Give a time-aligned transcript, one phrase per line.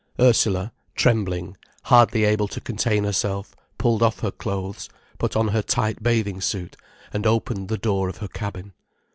[0.19, 4.89] Ursula, trembling, hardly able to contain herself, pulled off her clothes,
[5.19, 6.75] put on her tight bathing suit,
[7.13, 8.73] and opened the door of her cabin.